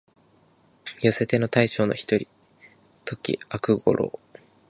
[0.99, 2.27] 寄せ手の大将の一人、
[3.05, 4.19] 土岐悪五郎